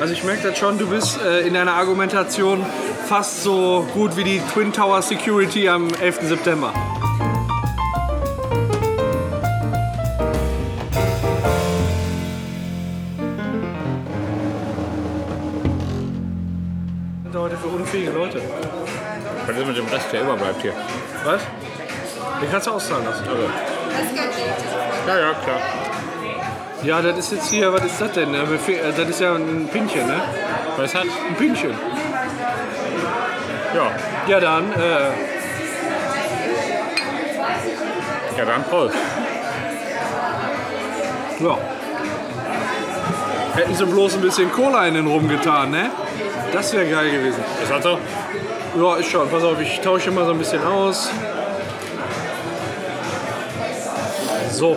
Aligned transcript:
Also 0.00 0.12
ich 0.14 0.24
merke 0.24 0.48
das 0.48 0.58
schon, 0.58 0.78
du 0.78 0.88
bist 0.88 1.20
äh, 1.22 1.46
in 1.46 1.54
deiner 1.54 1.74
Argumentation 1.74 2.64
fast 3.06 3.42
so 3.42 3.86
gut 3.92 4.16
wie 4.16 4.24
die 4.24 4.40
Twin 4.52 4.72
Tower 4.72 5.02
Security 5.02 5.68
am 5.68 5.88
11. 6.00 6.28
September. 6.28 6.72
sind 17.32 17.40
heute 17.40 17.56
für 17.56 17.68
unfähige 17.68 18.10
Leute. 18.10 18.42
Was 19.46 19.56
ist 19.56 19.66
mit 19.66 19.76
dem 19.76 19.86
Rest, 19.86 20.12
der 20.12 20.22
überbleibt 20.22 20.62
hier? 20.62 20.74
Was? 21.24 21.40
Den 22.40 22.50
kannst 22.50 22.66
du 22.66 22.70
auszahlen 22.72 23.04
lassen. 23.04 23.24
Also. 23.26 23.42
Ja, 25.06 25.18
ja, 25.18 25.34
klar. 25.34 25.60
Ja, 26.82 27.00
das 27.00 27.16
ist 27.18 27.32
jetzt 27.32 27.50
hier, 27.50 27.72
was 27.72 27.84
ist 27.84 28.00
das 28.00 28.12
denn? 28.12 28.34
Äh, 28.34 28.40
Das 28.96 29.08
ist 29.08 29.20
ja 29.20 29.34
ein 29.34 29.68
Pinchen, 29.72 30.06
ne? 30.06 30.20
Was 30.76 30.94
hat? 30.94 31.04
Ein 31.28 31.36
Pinchen. 31.36 31.70
Ja. 33.74 33.90
Ja, 34.26 34.40
dann, 34.40 34.72
äh, 34.72 35.10
Ja, 38.38 38.44
dann 38.46 38.64
Prost. 38.64 38.94
ja. 41.40 41.58
Hätten 43.54 43.74
sie 43.74 43.84
bloß 43.84 44.14
ein 44.14 44.22
bisschen 44.22 44.50
Cola 44.50 44.86
in 44.86 44.94
den 44.94 45.06
rumgetan, 45.06 45.70
ne? 45.70 45.90
Das 46.52 46.72
wäre 46.72 46.86
geil 46.86 47.10
gewesen. 47.10 47.44
Ist 47.62 47.70
das 47.70 47.82
so? 47.82 47.98
Ja, 48.76 48.96
ist 48.96 49.10
schon. 49.10 49.28
Pass 49.28 49.44
auf, 49.44 49.60
ich 49.60 49.80
tausche 49.80 50.10
mal 50.10 50.24
so 50.24 50.32
ein 50.32 50.38
bisschen 50.38 50.64
aus. 50.64 51.10
So. 54.50 54.76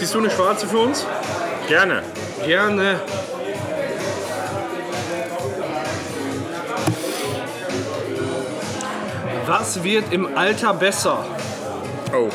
Ziehst 0.00 0.14
du 0.14 0.18
eine 0.20 0.30
schwarze 0.30 0.66
für 0.66 0.78
uns? 0.78 1.04
Gerne. 1.68 2.02
Gerne. 2.46 3.00
Was 9.44 9.84
wird 9.84 10.10
im 10.10 10.38
Alter 10.38 10.72
besser? 10.72 11.22
Oh. 12.14 12.30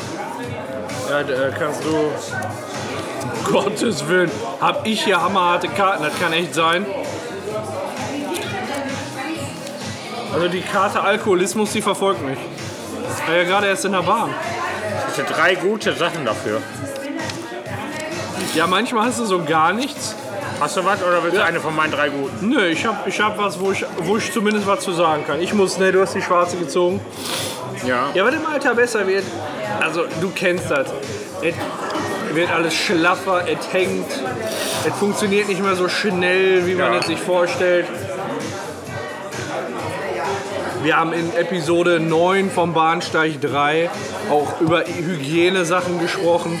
Ja, 1.10 1.24
da 1.24 1.50
kannst 1.58 1.82
du. 1.82 1.88
Um 1.88 3.52
Gottes 3.52 4.06
Willen. 4.06 4.30
Hab 4.60 4.86
ich 4.86 5.02
hier 5.02 5.20
hammerharte 5.20 5.66
Karten, 5.66 6.04
das 6.04 6.16
kann 6.20 6.32
echt 6.32 6.54
sein. 6.54 6.86
Also 10.32 10.46
die 10.46 10.62
Karte 10.62 11.00
Alkoholismus, 11.00 11.72
die 11.72 11.82
verfolgt 11.82 12.24
mich. 12.24 12.38
Ich 12.38 13.28
war 13.28 13.34
ja 13.34 13.42
gerade 13.42 13.66
erst 13.66 13.84
in 13.86 13.90
der 13.90 14.02
Bahn. 14.02 14.32
Das 15.04 15.16
sind 15.16 15.28
drei 15.28 15.56
gute 15.56 15.94
Sachen 15.94 16.24
dafür. 16.24 16.62
Ja, 18.54 18.66
manchmal 18.66 19.06
hast 19.06 19.18
du 19.20 19.24
so 19.24 19.42
gar 19.44 19.72
nichts. 19.72 20.14
Hast 20.60 20.76
du 20.76 20.84
was 20.84 21.02
oder 21.02 21.22
willst 21.22 21.36
du 21.36 21.44
eine 21.44 21.60
von 21.60 21.74
meinen 21.76 21.92
drei 21.92 22.08
guten? 22.08 22.48
Nö, 22.48 22.66
ich 22.66 22.86
hab, 22.86 23.06
ich 23.06 23.20
hab 23.20 23.36
was, 23.38 23.60
wo 23.60 23.72
ich, 23.72 23.84
wo 23.98 24.16
ich 24.16 24.32
zumindest 24.32 24.66
was 24.66 24.80
zu 24.80 24.92
sagen 24.92 25.24
kann. 25.26 25.40
Ich 25.42 25.52
muss, 25.52 25.78
ne, 25.78 25.92
du 25.92 26.00
hast 26.00 26.14
die 26.14 26.22
schwarze 26.22 26.56
gezogen. 26.56 27.00
Ja. 27.86 28.08
Ja, 28.14 28.24
was 28.24 28.34
im 28.34 28.46
Alter 28.46 28.74
besser 28.74 29.06
wird, 29.06 29.24
also 29.80 30.04
du 30.20 30.30
kennst 30.34 30.70
das. 30.70 30.88
Es 31.42 31.54
wird 32.34 32.50
alles 32.50 32.74
schlaffer, 32.74 33.42
es 33.46 33.70
hängt, 33.72 34.06
es 34.86 34.94
funktioniert 34.98 35.48
nicht 35.48 35.62
mehr 35.62 35.76
so 35.76 35.88
schnell, 35.88 36.66
wie 36.66 36.74
man 36.74 36.94
Ja. 36.94 36.98
es 37.00 37.06
sich 37.06 37.20
vorstellt. 37.20 37.86
Wir 40.82 40.96
haben 40.96 41.12
in 41.12 41.34
Episode 41.34 42.00
9 42.00 42.50
vom 42.50 42.72
Bahnsteig 42.72 43.40
3 43.40 43.90
auch 44.30 44.60
über 44.60 44.84
Hygienesachen 44.86 45.98
gesprochen. 45.98 46.60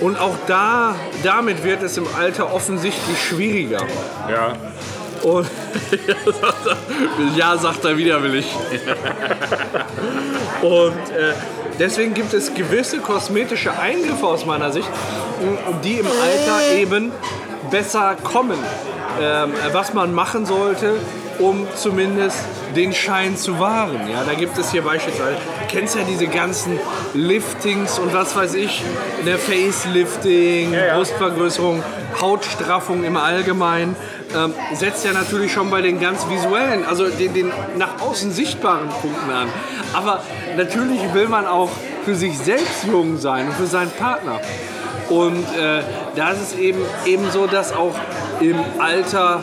Und 0.00 0.18
auch 0.18 0.36
da, 0.46 0.94
damit 1.22 1.62
wird 1.64 1.82
es 1.82 1.96
im 1.96 2.06
Alter 2.18 2.52
offensichtlich 2.52 3.18
schwieriger. 3.22 3.82
Ja. 4.30 4.54
Und 5.22 5.48
ja, 7.36 7.56
sagt 7.56 7.84
er 7.84 7.96
widerwillig. 7.96 8.44
Und 10.62 11.10
äh, 11.10 11.32
deswegen 11.78 12.12
gibt 12.12 12.34
es 12.34 12.52
gewisse 12.52 12.98
kosmetische 12.98 13.72
Eingriffe 13.78 14.26
aus 14.26 14.44
meiner 14.44 14.70
Sicht, 14.70 14.88
die 15.82 15.94
im 15.94 16.06
Alter 16.06 16.74
eben 16.76 17.12
besser 17.70 18.16
kommen. 18.22 18.58
Ähm, 19.20 19.52
was 19.72 19.94
man 19.94 20.12
machen 20.12 20.44
sollte, 20.44 20.96
um 21.38 21.66
zumindest 21.76 22.38
den 22.74 22.92
Schein 22.92 23.36
zu 23.36 23.58
wahren. 23.60 24.00
Ja, 24.10 24.24
da 24.24 24.34
gibt 24.34 24.58
es 24.58 24.72
hier 24.72 24.82
beispielsweise, 24.82 25.36
kennst 25.74 25.96
ja 25.96 26.02
diese 26.08 26.28
ganzen 26.28 26.78
Liftings 27.14 27.98
und 27.98 28.14
was 28.14 28.36
weiß 28.36 28.54
ich, 28.54 28.84
der 29.26 29.38
Facelifting, 29.38 30.72
ja. 30.72 30.96
Brustvergrößerung, 30.96 31.82
Hautstraffung 32.20 33.02
im 33.02 33.16
Allgemeinen, 33.16 33.96
ähm, 34.36 34.54
setzt 34.72 35.04
ja 35.04 35.12
natürlich 35.12 35.52
schon 35.52 35.70
bei 35.70 35.82
den 35.82 36.00
ganz 36.00 36.28
visuellen, 36.28 36.84
also 36.84 37.08
den, 37.08 37.34
den 37.34 37.52
nach 37.76 38.00
außen 38.00 38.30
sichtbaren 38.30 38.88
Punkten 38.88 39.30
an. 39.30 39.48
Aber 39.92 40.22
natürlich 40.56 41.12
will 41.12 41.26
man 41.26 41.46
auch 41.46 41.70
für 42.04 42.14
sich 42.14 42.38
selbst 42.38 42.84
jung 42.84 43.18
sein 43.18 43.48
und 43.48 43.54
für 43.54 43.66
seinen 43.66 43.90
Partner. 43.90 44.40
Und 45.08 45.44
äh, 45.58 45.82
da 46.14 46.30
ist 46.30 46.40
es 46.40 46.58
eben, 46.58 46.80
eben 47.04 47.30
so, 47.32 47.46
dass 47.48 47.72
auch 47.72 47.94
im 48.40 48.56
Alter, 48.78 49.42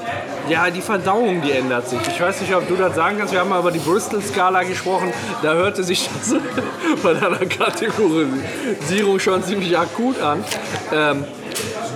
ja, 0.52 0.70
die 0.70 0.82
Verdauung, 0.82 1.42
die 1.42 1.52
ändert 1.52 1.88
sich. 1.88 2.00
Ich 2.06 2.20
weiß 2.20 2.42
nicht, 2.42 2.54
ob 2.54 2.68
du 2.68 2.76
das 2.76 2.94
sagen 2.94 3.18
kannst. 3.18 3.32
Wir 3.32 3.40
haben 3.40 3.50
mal 3.50 3.62
über 3.62 3.72
die 3.72 3.80
Bristol-Skala 3.80 4.64
gesprochen. 4.64 5.14
Da 5.42 5.54
hörte 5.54 5.82
sich 5.82 6.10
das 6.10 6.36
bei 7.04 7.14
deiner 7.14 7.46
Kategorisierung 7.46 9.20
schon 9.20 9.42
ziemlich 9.44 9.78
akut 9.78 10.20
an. 10.22 10.44
Ähm, 10.92 11.24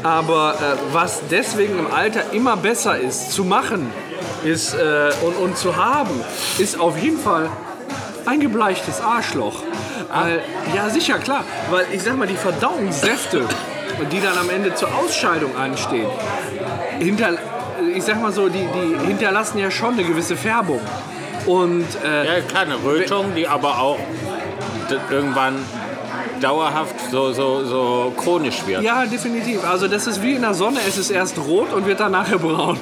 aber 0.03 0.53
äh, 0.53 0.93
was 0.93 1.21
deswegen 1.29 1.79
im 1.79 1.91
Alter 1.93 2.31
immer 2.31 2.55
besser 2.55 2.97
ist, 2.97 3.33
zu 3.33 3.43
machen 3.43 3.91
ist, 4.45 4.73
äh, 4.73 5.11
und, 5.21 5.35
und 5.35 5.57
zu 5.57 5.75
haben, 5.75 6.21
ist 6.57 6.79
auf 6.79 6.97
jeden 6.97 7.19
Fall 7.19 7.49
ein 8.25 8.39
gebleichtes 8.39 9.01
Arschloch. 9.01 9.63
Weil, 10.13 10.41
ja, 10.73 10.89
sicher, 10.89 11.17
klar. 11.17 11.43
Weil 11.71 11.87
ich 11.91 12.03
sag 12.03 12.17
mal, 12.17 12.27
die 12.27 12.37
Verdauungssäfte, 12.37 13.41
die 14.11 14.21
dann 14.21 14.37
am 14.37 14.49
Ende 14.49 14.73
zur 14.75 14.95
Ausscheidung 14.95 15.57
anstehen, 15.57 16.07
hinter, 16.99 17.37
ich 17.95 18.03
sag 18.03 18.21
mal 18.21 18.31
so, 18.31 18.49
die, 18.49 18.67
die 18.73 19.07
hinterlassen 19.07 19.57
ja 19.59 19.69
schon 19.71 19.93
eine 19.93 20.03
gewisse 20.03 20.35
Färbung. 20.35 20.79
Und 21.45 21.85
äh, 22.03 22.25
Ja, 22.25 22.41
klar, 22.41 22.63
eine 22.63 22.75
Rötung, 22.83 23.33
die 23.35 23.47
aber 23.47 23.79
auch 23.79 23.99
irgendwann 25.11 25.55
dauerhaft 26.41 26.95
so, 27.11 27.31
so, 27.31 27.63
so 27.65 28.13
chronisch 28.17 28.65
wird. 28.67 28.83
ja, 28.83 29.05
definitiv. 29.05 29.63
Also 29.67 29.87
das 29.87 30.05
ist 30.05 30.21
wie 30.21 30.33
in 30.33 30.41
der 30.41 30.53
Sonne, 30.53 30.79
es 30.87 30.97
ist 30.97 31.09
erst 31.09 31.37
rot 31.39 31.71
und 31.73 31.85
wird 31.87 31.99
dann 31.99 32.11
nachher 32.11 32.37
braun. 32.39 32.77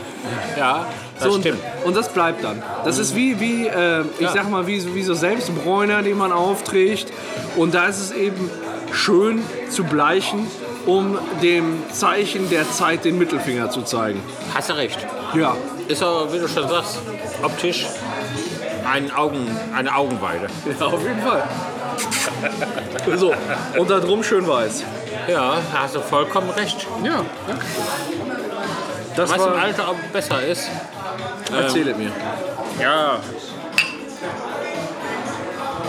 Ja, 0.57 0.87
das 1.19 1.23
So, 1.27 1.33
und, 1.35 1.41
stimmt. 1.41 1.59
Und 1.85 1.95
das 1.95 2.09
bleibt 2.09 2.43
dann. 2.43 2.61
Das 2.83 2.97
ist 2.97 3.15
wie, 3.15 3.39
wie 3.39 3.67
äh, 3.67 4.01
ich 4.17 4.21
Ja. 4.21 4.31
sag 4.33 4.49
mal, 4.49 4.65
wie, 4.67 4.83
wie 4.95 5.03
so 5.03 5.13
Selbstbräuner, 5.13 6.01
den 6.01 6.17
man 6.17 6.31
aufträgt. 6.31 7.13
Und 7.55 7.73
da 7.75 7.85
ist 7.85 7.99
es 7.99 8.11
eben 8.11 8.49
schön 8.93 9.43
zu 9.69 9.83
bleichen, 9.83 10.47
um 10.85 11.17
dem 11.41 11.83
Zeichen 11.91 12.49
der 12.49 12.69
Zeit 12.71 13.05
den 13.05 13.17
Mittelfinger 13.17 13.69
zu 13.69 13.81
zeigen. 13.83 14.21
Hast 14.53 14.69
du 14.69 14.73
recht. 14.73 14.99
Ja. 15.33 15.55
Ist 15.87 16.01
aber, 16.03 16.31
wie 16.33 16.39
du 16.39 16.47
schon 16.47 16.67
sagst, 16.69 16.99
optisch 17.41 17.87
ein 18.89 19.11
Augen, 19.13 19.47
eine 19.75 19.95
Augenweide. 19.95 20.47
Ja, 20.79 20.85
auf 20.87 21.01
jeden 21.01 21.21
Fall. 21.21 21.43
so, 23.17 23.33
und 23.77 23.89
da 23.89 23.99
drum 23.99 24.23
schön 24.23 24.47
weiß. 24.47 24.83
Ja, 25.27 25.57
da 25.71 25.79
hast 25.83 25.95
du 25.95 25.99
vollkommen 26.01 26.49
recht. 26.51 26.85
Ja. 27.03 27.23
Das 29.15 29.29
Was 29.31 29.45
im 29.45 29.53
Alter 29.53 29.89
auch 29.89 29.95
besser 30.11 30.41
ist, 30.43 30.69
erzählet 31.55 31.97
mir. 31.97 32.11
ja. 32.81 33.19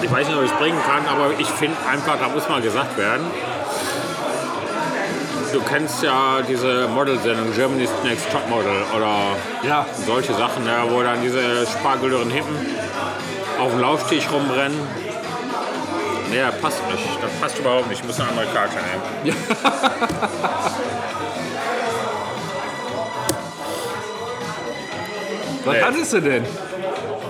Ich 0.04 0.10
weiß 0.12 0.26
nicht, 0.28 0.36
ob 0.36 0.44
ich 0.44 0.50
es 0.52 0.56
bringen 0.58 0.78
kann, 0.86 1.06
aber 1.08 1.30
ich 1.38 1.46
finde 1.46 1.78
einfach, 1.90 2.18
da 2.20 2.28
muss 2.28 2.46
mal 2.46 2.60
gesagt 2.60 2.98
werden. 2.98 3.24
Du 5.50 5.62
kennst 5.62 6.02
ja 6.02 6.42
diese 6.46 6.88
Modelsendung 6.88 7.50
Germany's 7.54 7.88
Next 8.04 8.30
Topmodel 8.30 8.82
oder 8.94 9.16
Ja. 9.66 9.86
solche 10.06 10.34
Sachen, 10.34 10.66
ja, 10.66 10.84
wo 10.90 11.02
dann 11.02 11.22
diese 11.22 11.66
spargeldürren 11.66 12.30
Hippen 12.30 12.54
auf 13.58 13.70
dem 13.70 13.80
Laufsteg 13.80 14.30
rumrennen. 14.30 14.78
Nee, 16.30 16.40
das 16.50 16.60
passt 16.60 16.82
nicht. 16.90 17.08
Das 17.22 17.30
passt 17.40 17.58
überhaupt 17.58 17.88
nicht. 17.88 18.00
Ich 18.02 18.06
muss 18.06 18.20
eine 18.20 18.28
andere 18.28 18.46
Karte 18.52 18.74
nehmen. 19.24 19.36
Was 25.64 25.74
Nee. 25.74 25.82
hattest 25.82 26.12
du 26.12 26.20
denn? 26.20 26.44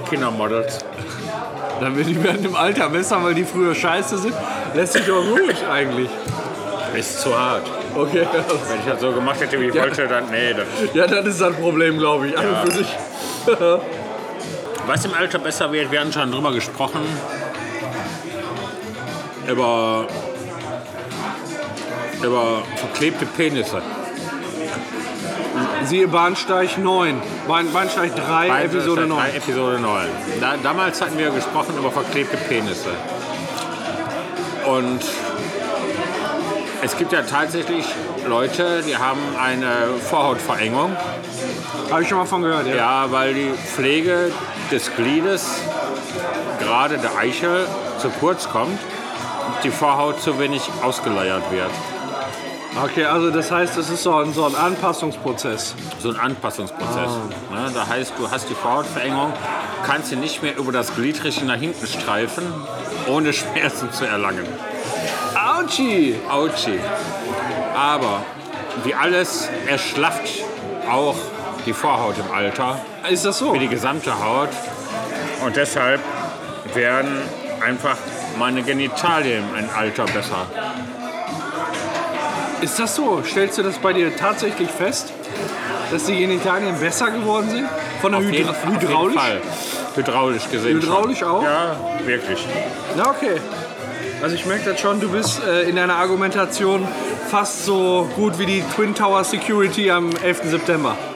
Kindermodels. 0.09 0.79
Dann 1.81 1.97
wird 1.97 2.09
die 2.09 2.23
werden 2.23 2.45
im 2.45 2.55
Alter 2.57 2.89
besser, 2.89 3.23
weil 3.23 3.35
die 3.35 3.45
früher 3.45 3.75
scheiße 3.75 4.19
sind. 4.19 4.35
Lässt 4.75 4.93
sich 4.95 5.05
doch 5.07 5.25
ruhig 5.25 5.57
eigentlich. 5.71 6.09
Ist 6.95 7.21
zu 7.21 7.37
hart. 7.37 7.63
Okay. 7.95 8.27
Wenn 8.69 8.79
ich 8.79 8.87
das 8.87 9.01
so 9.01 9.11
gemacht 9.13 9.41
hätte, 9.41 9.61
wie 9.61 9.67
ich 9.67 9.75
Ja. 9.75 9.83
wollte, 9.83 10.07
dann 10.07 10.25
nee. 10.31 10.55
Das, 10.55 10.67
Ja, 10.95 11.07
das 11.07 11.27
ist 11.27 11.41
das 11.41 11.55
Problem, 11.55 11.99
glaube 11.99 12.29
ich. 12.29 12.39
An 12.39 12.45
Ja. 12.45 12.65
für 12.65 12.71
sich. 12.71 12.87
was 14.87 15.05
im 15.05 15.15
Alter 15.15 15.39
besser 15.41 15.73
wird, 15.73 15.91
wir 15.91 16.01
haben 16.01 16.13
schon 16.13 16.31
drüber 16.31 16.53
gesprochen. 16.53 17.01
Über, 19.49 20.07
über 22.23 22.63
verklebte 22.77 23.27
Penisse. 23.27 23.83
Siehe 25.85 26.09
Bahnsteig 26.09 26.79
9, 26.79 27.21
Bahn, 27.47 27.71
Bahnsteig 27.73 28.15
3, 28.17 28.49
Bei- 28.49 28.65
Episode 28.65 29.03
Stadt 29.03 29.09
9. 29.09 29.19
drei, 29.19 29.37
Episode 29.37 29.79
9. 29.81 30.07
Da, 30.41 30.55
damals 30.63 31.01
hatten 31.01 31.19
wir 31.19 31.31
gesprochen 31.31 31.77
über 31.79 31.91
verklebte 31.91 32.37
Penisse. 32.37 32.89
Und 34.67 35.01
es 36.83 36.97
gibt 36.97 37.13
ja 37.13 37.23
tatsächlich 37.23 37.85
Leute, 38.27 38.83
die 38.87 38.97
haben 38.97 39.21
eine 39.39 39.89
Vorhautverengung. 40.09 40.97
Habe 41.91 42.03
ich 42.03 42.09
schon 42.09 42.17
mal 42.19 42.25
von 42.27 42.41
gehört, 42.43 42.67
ja. 42.67 42.77
Ja, 42.77 43.07
weil 43.13 43.35
die 43.35 43.51
Pflege 43.53 44.33
des 44.73 44.95
Gliedes, 44.97 45.61
gerade 46.61 46.97
der 46.97 47.15
Eichel, 47.19 47.67
zu 47.99 48.09
kurz 48.09 48.49
kommt 48.49 48.79
und 48.81 49.65
die 49.65 49.71
Vorhaut 49.71 50.21
zu 50.23 50.39
wenig 50.39 50.63
ausgeleiert 50.83 51.43
wird. 51.51 51.71
Okay, 52.83 53.05
also 53.05 53.31
das 53.31 53.51
heißt, 53.53 53.77
es 53.79 53.89
ist 53.89 54.03
so 54.03 54.17
ein, 54.17 54.33
so 54.33 54.45
ein 54.47 54.55
Anpassungsprozess. 54.57 55.75
So 56.01 56.11
ein 56.11 56.17
Anpassungsprozess. 56.17 57.11
Ne? 57.53 57.71
Da 57.73 57.87
heißt, 57.87 58.15
du 58.19 58.29
hast 58.31 58.49
die 58.49 58.55
Vorhautverengung, 58.55 59.33
kannst 59.87 60.09
sie 60.09 60.17
nicht 60.17 60.43
mehr 60.43 60.57
über 60.57 60.73
das 60.73 60.95
Glied 60.95 61.23
richtig 61.23 61.45
nach 61.45 61.57
hinten 61.57 61.87
streifen, 61.87 62.45
ohne 63.07 63.33
Schmerzen 63.33 63.93
zu 63.93 64.05
erlangen. 64.07 64.47
Autschi! 65.35 66.17
Autschi. 66.29 66.81
Aber 67.77 68.23
wie 68.83 68.95
alles 68.95 69.49
erschlafft 69.69 70.29
auch 70.91 71.15
die 71.67 71.73
Vorhaut 71.73 72.17
im 72.19 72.35
Alter, 72.35 72.81
Ist 73.09 73.25
das 73.25 73.39
so? 73.39 73.55
wie 73.55 73.61
die 73.61 73.69
gesamte 73.69 74.13
Haut. 74.23 74.51
Und 75.45 75.55
deshalb 75.57 76.01
werden 76.75 77.23
einfach 77.65 77.97
meine 78.39 78.63
Genitalien 78.63 79.45
im 79.57 79.69
Alter 79.77 80.05
besser. 80.07 80.47
Ist 82.61 82.79
das 82.79 82.95
so? 82.97 83.23
Stellst 83.25 83.59
du 83.59 83.63
das 83.63 83.79
bei 83.79 83.93
dir 83.93 84.15
tatsächlich 84.17 84.71
fest, 84.71 85.13
dass 85.91 86.05
die 86.05 86.17
Genitalien 86.19 86.79
besser 86.79 87.11
geworden 87.11 87.51
sind? 87.51 87.69
Von 88.01 88.13
der 88.13 88.21
Auf 88.21 88.27
jeden, 88.31 88.39
Hydra 88.39 88.51
auf 88.51 88.65
jeden 88.65 88.81
Hydraulisch? 88.81 89.17
Fall. 89.21 89.41
Hydraulisch 89.97 90.51
gesehen. 90.51 90.77
Hydraulisch 90.81 91.19
schon. 91.19 91.29
auch? 91.29 91.43
Ja, 91.43 91.77
wirklich. 92.05 92.47
Na 92.97 93.11
okay. 93.11 93.37
Also 94.23 94.37
ich 94.37 94.47
merke 94.47 94.71
das 94.71 94.81
schon, 94.81 95.01
du 95.01 95.11
bist 95.11 95.43
äh, 95.45 95.69
in 95.69 95.77
deiner 95.77 95.97
Argumentation 95.97 96.87
fast 97.31 97.67
so 97.67 98.09
gut 98.17 98.39
wie 98.39 98.47
die 98.47 98.63
Twin 98.75 98.95
Tower 98.95 99.23
Security 99.25 99.91
am 99.91 100.11
11. 100.23 100.51
September. 100.51 100.97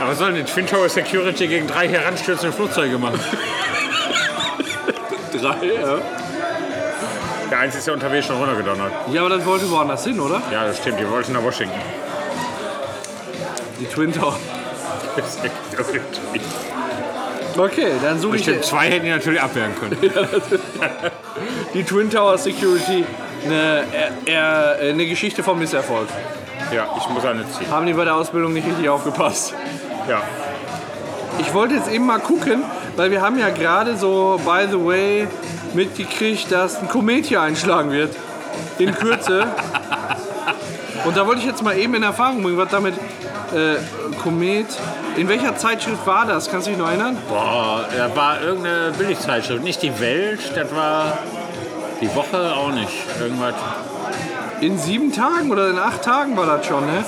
Aber 0.00 0.10
was 0.10 0.18
soll 0.18 0.32
denn 0.32 0.44
die 0.46 0.52
Twin 0.52 0.66
Tower 0.66 0.88
Security 0.88 1.48
gegen 1.48 1.66
drei 1.66 1.88
heranstürzende 1.88 2.52
Flugzeuge 2.54 2.98
machen? 2.98 3.18
Drei, 5.32 5.66
ja. 5.66 5.98
Der 7.50 7.58
eins 7.60 7.74
ist 7.74 7.86
ja 7.86 7.92
unterwegs 7.94 8.26
schon 8.26 8.36
runtergedonnert. 8.36 8.92
Ja, 9.12 9.22
aber 9.22 9.30
das 9.36 9.46
wollte 9.46 9.70
woanders 9.70 10.04
hin, 10.04 10.20
oder? 10.20 10.42
Ja, 10.52 10.66
das 10.66 10.78
stimmt. 10.78 11.00
Die 11.00 11.08
wollten 11.10 11.32
nach 11.32 11.42
Washington. 11.42 11.78
Die 13.80 13.86
Twin 13.86 14.12
Tower. 14.12 14.36
Das 15.16 15.36
ist 15.36 15.44
echt 15.44 15.54
irgendwie- 15.76 16.40
Okay, 17.56 17.92
dann 18.02 18.18
suche 18.20 18.36
ich 18.36 18.44
Bestimmt 18.44 18.64
zwei 18.64 18.88
hätten 18.90 19.04
die 19.06 19.10
natürlich 19.10 19.40
abwehren 19.40 19.72
können. 19.80 19.96
die 21.74 21.82
Twin 21.84 22.08
Tower 22.10 22.38
Security. 22.38 23.04
Eine, 23.44 23.84
eher, 23.92 24.10
eher 24.26 24.76
eine 24.90 25.06
Geschichte 25.06 25.42
vom 25.42 25.58
Misserfolg. 25.58 26.08
Ja, 26.72 26.86
ich 26.98 27.08
muss 27.08 27.24
eine 27.24 27.48
ziehen. 27.50 27.70
Haben 27.70 27.86
die 27.86 27.92
bei 27.94 28.04
der 28.04 28.14
Ausbildung 28.16 28.52
nicht 28.52 28.66
richtig 28.66 28.88
aufgepasst? 28.88 29.54
Ja. 30.08 30.22
Ich 31.40 31.54
wollte 31.54 31.74
jetzt 31.74 31.90
eben 31.90 32.04
mal 32.06 32.18
gucken, 32.18 32.62
weil 32.96 33.10
wir 33.10 33.22
haben 33.22 33.38
ja 33.38 33.48
gerade 33.50 33.96
so, 33.96 34.40
by 34.44 34.66
the 34.70 34.76
way, 34.84 35.28
mitgekriegt, 35.74 36.50
dass 36.50 36.80
ein 36.80 36.88
Komet 36.88 37.26
hier 37.26 37.40
einschlagen 37.40 37.90
wird. 37.90 38.14
In 38.78 38.94
Kürze. 38.94 39.46
Und 41.04 41.16
da 41.16 41.26
wollte 41.26 41.40
ich 41.40 41.46
jetzt 41.46 41.62
mal 41.62 41.76
eben 41.78 41.94
in 41.94 42.02
Erfahrung 42.02 42.42
bringen, 42.42 42.58
was 42.58 42.70
damit 42.70 42.94
äh, 42.94 43.76
Komet. 44.22 44.66
In 45.16 45.28
welcher 45.28 45.56
Zeitschrift 45.56 46.06
war 46.06 46.26
das? 46.26 46.50
Kannst 46.50 46.66
du 46.66 46.70
dich 46.70 46.78
noch 46.78 46.88
erinnern? 46.88 47.16
Boah, 47.28 47.84
da 47.96 48.14
war 48.14 48.40
irgendeine 48.42 48.92
Billigzeitschrift. 48.96 49.62
Nicht 49.62 49.82
die 49.82 49.98
Welt, 50.00 50.40
das 50.54 50.74
war 50.74 51.18
die 52.00 52.14
Woche 52.14 52.54
auch 52.54 52.72
nicht. 52.72 52.92
Irgendwas. 53.20 53.54
In 54.60 54.78
sieben 54.78 55.12
Tagen 55.12 55.50
oder 55.50 55.70
in 55.70 55.78
acht 55.78 56.02
Tagen 56.02 56.36
war 56.36 56.46
das 56.46 56.66
schon, 56.66 56.84
ne? 56.86 57.04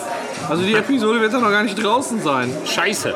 Also 0.49 0.63
die 0.63 0.75
Episode 0.75 1.21
wird 1.21 1.33
ja 1.33 1.39
noch 1.39 1.51
gar 1.51 1.63
nicht 1.63 1.83
draußen 1.83 2.23
sein. 2.23 2.53
Scheiße. 2.65 3.15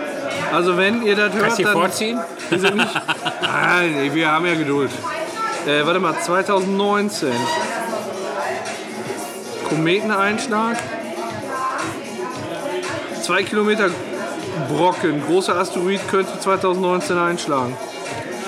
Also 0.53 0.77
wenn 0.77 1.03
ihr 1.03 1.17
das 1.17 1.33
hört, 1.33 1.47
Kannst 1.47 1.65
dann... 1.65 1.73
vorziehen? 1.73 2.21
Sind 2.51 2.77
nicht. 2.77 2.95
Nein, 3.43 4.11
wir 4.13 4.31
haben 4.31 4.47
ja 4.47 4.55
Geduld. 4.55 4.91
Äh, 5.67 5.87
warte 5.87 5.99
mal, 6.01 6.15
2019. 6.21 7.33
Kometeneinschlag. 9.69 10.77
Zwei 13.23 13.43
Kilometer 13.43 13.89
Brocken. 14.69 15.23
Großer 15.27 15.57
Asteroid 15.57 16.07
könnte 16.09 16.39
2019 16.39 17.17
einschlagen. 17.17 17.77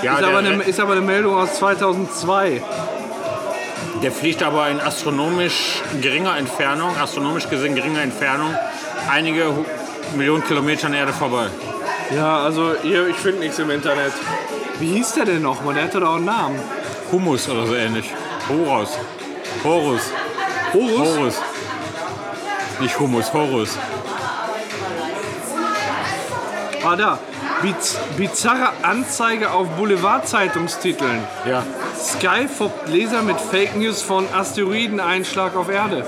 Ja, 0.03 0.19
Ist 0.19 0.25
aber, 0.25 0.39
eine, 0.39 0.63
ist 0.63 0.79
aber 0.79 0.93
eine 0.93 1.01
Meldung 1.01 1.35
aus 1.37 1.55
2002. 1.55 2.63
der 4.03 4.13
fliegt 4.13 4.43
aber 4.43 4.69
in 4.69 4.79
astronomisch 4.79 5.81
geringer 6.03 6.37
Entfernung, 6.37 6.95
astronomisch 6.99 7.49
gesehen 7.49 7.75
geringer 7.75 8.03
Entfernung, 8.03 8.55
einige 9.11 9.53
Millionen 10.15 10.45
Kilometer 10.45 10.87
an 10.89 10.93
der 10.93 11.01
Erde 11.01 11.15
vorbei. 11.15 11.47
Ja, 12.15 12.41
also 12.45 12.75
hier, 12.83 13.09
ich 13.09 13.17
finde 13.17 13.41
nichts 13.41 13.59
im 13.59 13.71
Internet. 13.71 14.13
Wie 14.79 14.89
hieß 14.93 15.15
der 15.15 15.25
denn 15.25 15.41
nochmal? 15.43 15.75
Der 15.75 15.85
hatte 15.85 15.99
doch 16.01 16.11
auch 16.11 16.17
einen 16.17 16.27
Namen. 16.27 16.61
Humus 17.13 17.49
oder 17.49 17.67
so 17.67 17.75
ähnlich. 17.75 18.13
Horus. 18.49 18.91
Horus. 19.65 20.03
Horus? 20.73 20.99
Horus. 20.99 21.35
Nicht 22.81 22.99
Humus, 22.99 23.33
Horus. 23.33 23.79
Ah, 26.85 26.97
da. 26.97 27.19
Biz 27.63 27.99
bizarre 28.17 28.73
Anzeige 28.83 29.51
auf 29.51 29.67
Boulevardzeitungstiteln. 29.71 31.23
Ja. 31.49 31.63
Sky 31.99 32.47
foppt 32.47 32.89
Leser 32.89 33.23
mit 33.23 33.41
Fake 33.41 33.77
News 33.77 34.03
von 34.03 34.27
Asteroideneinschlag 34.33 35.57
auf 35.57 35.71
Erde. 35.71 36.07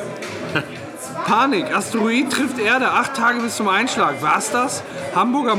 Panik, 1.29 1.71
Asteroid 1.77 2.33
trifft 2.33 2.59
Erde, 2.59 2.91
acht 2.91 3.13
Tage 3.13 3.41
bis 3.41 3.55
zum 3.55 3.69
Einschlag. 3.69 4.23
War's 4.23 4.51
das? 4.51 4.83
Hamburger, 5.15 5.53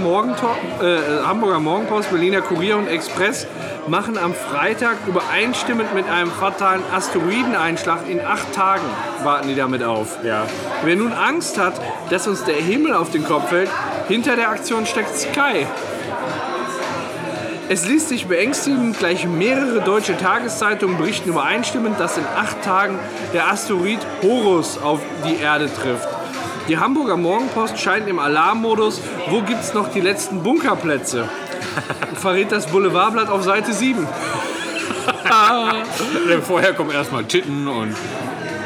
äh, 0.81 1.23
Hamburger 1.27 1.59
Morgenpost, 1.59 2.09
Berliner 2.09 2.41
Kurier 2.41 2.75
und 2.75 2.87
Express 2.87 3.45
machen 3.87 4.17
am 4.17 4.33
Freitag 4.33 4.97
übereinstimmend 5.05 5.93
mit 5.93 6.09
einem 6.09 6.31
fatalen 6.31 6.81
Asteroideneinschlag 6.91 8.09
in 8.09 8.19
acht 8.19 8.51
Tagen, 8.51 8.85
warten 9.23 9.47
die 9.47 9.53
damit 9.53 9.83
auf. 9.83 10.17
Ja. 10.23 10.47
Wer 10.83 10.95
nun 10.95 11.13
Angst 11.13 11.59
hat, 11.59 11.75
dass 12.09 12.27
uns 12.27 12.43
der 12.45 12.55
Himmel 12.55 12.95
auf 12.95 13.11
den 13.11 13.23
Kopf 13.23 13.49
fällt, 13.49 13.69
hinter 14.07 14.35
der 14.35 14.49
Aktion 14.49 14.87
steckt 14.87 15.15
Sky. 15.15 15.67
Es 17.71 17.85
liest 17.85 18.09
sich 18.09 18.25
beängstigend, 18.25 18.97
gleich 18.97 19.27
mehrere 19.27 19.81
deutsche 19.81 20.17
Tageszeitungen 20.17 20.97
berichten 20.97 21.29
übereinstimmend, 21.29 21.99
dass 21.99 22.17
in 22.17 22.25
acht 22.25 22.63
Tagen 22.63 22.97
der 23.31 23.47
Asteroid 23.51 23.99
Horus 24.23 24.79
auf 24.79 25.01
die 25.23 25.35
Erde 25.35 25.69
trifft. 25.71 26.07
Die 26.67 26.79
Hamburger 26.79 27.15
Morgenpost 27.15 27.77
scheint 27.77 28.07
im 28.07 28.17
Alarmmodus, 28.17 28.99
wo 29.27 29.41
gibt's 29.41 29.75
noch 29.75 29.91
die 29.91 30.01
letzten 30.01 30.41
Bunkerplätze? 30.41 31.29
Verrät 32.15 32.51
das 32.51 32.65
Boulevardblatt 32.65 33.29
auf 33.29 33.43
Seite 33.43 33.71
7. 33.71 34.07
Vorher 36.47 36.73
kommen 36.73 36.89
erstmal 36.89 37.25
Titten 37.25 37.67
und 37.67 37.95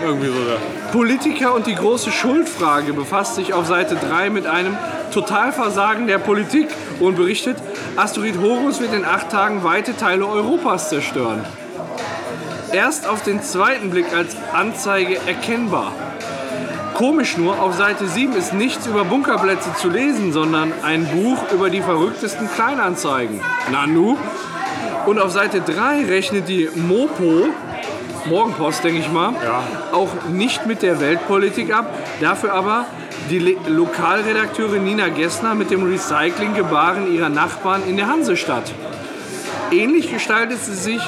irgendwie 0.01 0.27
so. 0.27 0.33
da. 0.33 0.91
Politiker 0.93 1.53
und 1.53 1.67
die 1.67 1.75
große 1.75 2.10
Schuldfrage 2.10 2.93
befasst 2.93 3.36
sich 3.36 3.53
auf 3.53 3.67
Seite 3.67 3.95
3 3.98 4.29
mit 4.29 4.48
einem 4.48 4.77
Totalversagen 5.12 6.07
der 6.07 6.17
Politik 6.19 6.67
und 7.00 7.15
berichtet, 7.15 7.57
Asteroid 7.95 8.39
Horus 8.41 8.79
wird 8.79 8.93
in 8.93 9.05
acht 9.05 9.29
Tagen 9.29 9.63
weite 9.63 9.95
Teile 9.95 10.27
Europas 10.27 10.89
zerstören. 10.89 11.45
Erst 12.72 13.07
auf 13.07 13.22
den 13.22 13.41
zweiten 13.41 13.91
Blick 13.91 14.13
als 14.15 14.36
Anzeige 14.53 15.19
erkennbar. 15.27 15.91
Komisch 16.95 17.38
nur, 17.38 17.60
auf 17.62 17.75
Seite 17.75 18.07
7 18.07 18.36
ist 18.36 18.53
nichts 18.53 18.86
über 18.88 19.03
Bunkerplätze 19.03 19.74
zu 19.75 19.89
lesen, 19.89 20.31
sondern 20.31 20.72
ein 20.83 21.05
Buch 21.07 21.38
über 21.51 21.69
die 21.69 21.81
verrücktesten 21.81 22.50
Kleinanzeigen. 22.50 23.41
Nanu? 23.72 24.17
Und 25.05 25.19
auf 25.19 25.31
Seite 25.31 25.62
3 25.62 26.05
rechnet 26.05 26.48
die 26.48 26.69
Mopo, 26.75 27.48
Morgenpost 28.25 28.83
denke 28.83 29.00
ich 29.00 29.12
mal, 29.12 29.33
Ja. 29.43 29.63
auch 29.91 30.10
nicht 30.31 30.65
mit 30.65 30.81
der 30.81 31.00
Weltpolitik 31.00 31.74
ab, 31.74 31.93
dafür 32.22 32.53
aber 32.53 32.86
die 33.29 33.39
Le 33.39 33.55
Lokalredakteurin 33.67 34.83
Nina 34.83 35.09
Gessner 35.09 35.55
mit 35.55 35.71
dem 35.71 35.83
Recyclinggebaren 35.83 37.13
ihrer 37.13 37.29
Nachbarn 37.29 37.83
in 37.87 37.97
der 37.97 38.07
Hansestadt. 38.07 38.73
Ähnlich 39.71 40.11
gestaltet 40.11 40.59
sie 40.59 40.75
sich 40.75 41.01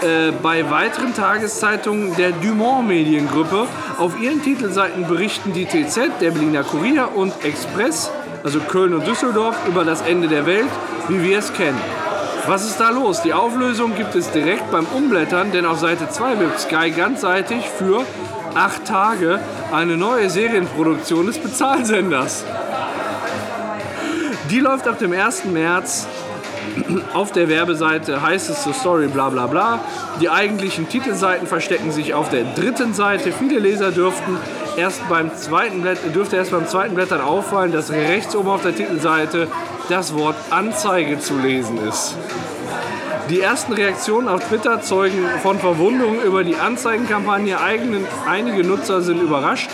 äh, 0.00 0.32
bei 0.42 0.70
weiteren 0.70 1.14
Tageszeitungen 1.14 2.16
der 2.16 2.32
Dumont 2.32 2.88
Mediengruppe. 2.88 3.66
Auf 3.98 4.20
ihren 4.20 4.42
Titelseiten 4.42 5.06
berichten 5.06 5.52
die 5.52 5.66
TZ, 5.66 6.20
der 6.20 6.30
Berliner 6.30 6.62
Kurier 6.64 7.10
und 7.14 7.32
Express, 7.44 8.10
also 8.42 8.60
Köln 8.60 8.94
und 8.94 9.06
Düsseldorf, 9.06 9.56
über 9.66 9.84
das 9.84 10.02
Ende 10.02 10.28
der 10.28 10.46
Welt, 10.46 10.70
wie 11.08 11.22
wir 11.22 11.38
es 11.38 11.52
kennen. 11.52 11.80
Was 12.46 12.64
ist 12.64 12.80
da 12.80 12.90
los? 12.90 13.22
Die 13.22 13.34
Auflösung 13.34 13.94
gibt 13.94 14.14
es 14.14 14.30
direkt 14.30 14.70
beim 14.70 14.86
Umblättern, 14.86 15.52
denn 15.52 15.66
auf 15.66 15.80
Seite 15.80 16.08
2 16.08 16.40
wirbt 16.40 16.60
Sky 16.60 16.90
ganzseitig 16.90 17.68
für 17.68 18.06
acht 18.58 18.84
Tage 18.84 19.40
eine 19.72 19.96
neue 19.96 20.28
Serienproduktion 20.28 21.26
des 21.26 21.38
Bezahlsenders. 21.38 22.44
Die 24.50 24.60
läuft 24.60 24.88
ab 24.88 24.98
dem 24.98 25.12
1. 25.12 25.44
März 25.46 26.06
auf 27.14 27.32
der 27.32 27.48
Werbeseite 27.48 28.22
heißt 28.22 28.50
es 28.50 28.62
zur 28.62 28.74
Story 28.74 29.08
bla 29.08 29.30
bla 29.30 29.46
bla. 29.46 29.80
Die 30.20 30.28
eigentlichen 30.28 30.88
Titelseiten 30.88 31.46
verstecken 31.46 31.90
sich 31.90 32.14
auf 32.14 32.28
der 32.30 32.44
dritten 32.54 32.94
Seite. 32.94 33.32
Viele 33.32 33.58
Leser 33.58 33.90
dürften 33.90 34.36
erst 34.76 35.08
beim 35.08 35.34
zweiten 35.34 35.82
Blätt, 35.82 35.98
dürfte 36.14 36.36
erst 36.36 36.50
beim 36.50 36.66
zweiten 36.66 36.94
Blättern 36.94 37.20
auffallen, 37.20 37.72
dass 37.72 37.90
rechts 37.90 38.34
oben 38.36 38.48
auf 38.48 38.62
der 38.62 38.74
Titelseite 38.74 39.48
das 39.88 40.14
Wort 40.14 40.36
Anzeige 40.50 41.18
zu 41.18 41.38
lesen 41.38 41.78
ist. 41.86 42.16
Die 43.30 43.40
ersten 43.42 43.74
Reaktionen 43.74 44.26
auf 44.26 44.48
Twitter 44.48 44.80
zeugen 44.80 45.26
von 45.42 45.58
Verwunderung 45.58 46.22
über 46.22 46.44
die 46.44 46.56
Anzeigenkampagne. 46.56 47.60
Eigenen, 47.60 48.06
einige 48.26 48.64
Nutzer 48.64 49.02
sind 49.02 49.20
überrascht, 49.20 49.68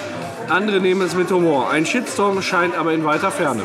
andere 0.48 0.80
nehmen 0.80 1.02
es 1.02 1.14
mit 1.14 1.30
Humor. 1.30 1.70
Ein 1.70 1.86
Shitstorm 1.86 2.42
scheint 2.42 2.76
aber 2.76 2.92
in 2.92 3.04
weiter 3.04 3.30
Ferne. 3.30 3.62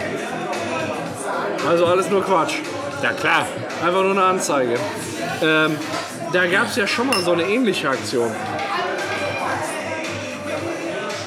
Also 1.68 1.88
alles 1.88 2.08
nur 2.10 2.24
Quatsch. 2.24 2.60
Ja 3.02 3.14
klar. 3.14 3.48
Einfach 3.84 4.04
nur 4.04 4.12
eine 4.12 4.24
Anzeige. 4.24 4.76
Ähm, 5.42 5.76
da 6.34 6.46
gab 6.46 6.68
es 6.68 6.76
ja 6.76 6.86
schon 6.86 7.08
mal 7.08 7.22
so 7.22 7.32
eine 7.32 7.44
ähnliche 7.44 7.90
Aktion. 7.90 8.32